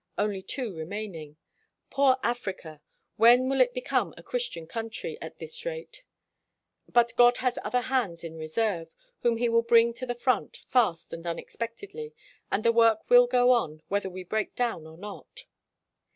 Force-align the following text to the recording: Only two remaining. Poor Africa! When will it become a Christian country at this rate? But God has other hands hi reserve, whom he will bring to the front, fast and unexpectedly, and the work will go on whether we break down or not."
Only 0.17 0.41
two 0.41 0.73
remaining. 0.75 1.37
Poor 1.91 2.17
Africa! 2.23 2.81
When 3.17 3.47
will 3.47 3.61
it 3.61 3.71
become 3.75 4.15
a 4.17 4.23
Christian 4.23 4.65
country 4.65 5.15
at 5.21 5.37
this 5.37 5.63
rate? 5.63 6.01
But 6.91 7.13
God 7.15 7.37
has 7.37 7.59
other 7.63 7.81
hands 7.81 8.23
hi 8.23 8.29
reserve, 8.29 8.95
whom 9.19 9.37
he 9.37 9.47
will 9.47 9.61
bring 9.61 9.93
to 9.93 10.07
the 10.07 10.15
front, 10.15 10.61
fast 10.67 11.13
and 11.13 11.27
unexpectedly, 11.27 12.15
and 12.51 12.63
the 12.65 12.73
work 12.73 13.11
will 13.11 13.27
go 13.27 13.51
on 13.51 13.83
whether 13.89 14.09
we 14.09 14.23
break 14.23 14.55
down 14.55 14.87
or 14.87 14.97
not." 14.97 15.45